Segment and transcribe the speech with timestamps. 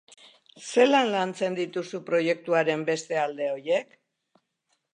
[0.67, 3.97] Zelan lantzen dituzu proiektuaren beste alde horiek?